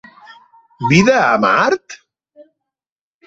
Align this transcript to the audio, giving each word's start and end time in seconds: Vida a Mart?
Vida 0.91 1.17
a 1.33 1.37
Mart? 1.43 1.99